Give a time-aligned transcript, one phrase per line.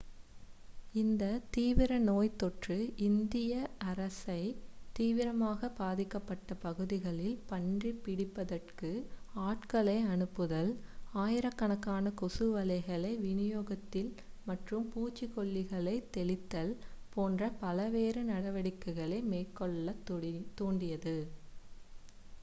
[0.93, 1.23] இந்த
[1.51, 3.51] தீவிர நோய் தொற்று இந்திய
[3.85, 4.37] அரசை
[4.95, 8.89] தீவிரமாக பாதிக்கப்பட்ட பகுதிகளில் பன்றி பிடிபதற்கு
[9.43, 10.71] ஆட்களை அனுப்புதல்
[11.17, 14.11] ஆயிரக்கணக்கான கொசு வலைகளை விநியோகித்தல்
[14.45, 16.73] மற்றும் பூச்சிக்கொல்லிகளை தெளித்தல்
[17.11, 20.05] போன்ற பல்வேறு நடவடிக்கைகளை மேற்கொள்ளத்
[20.57, 21.17] தூண்டியது